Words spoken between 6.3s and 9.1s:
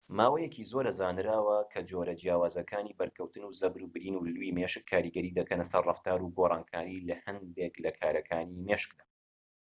گۆرانکاری لە هەندێك لە کارەکانی مێشكدا